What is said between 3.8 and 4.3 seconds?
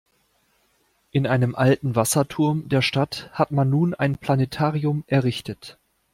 ein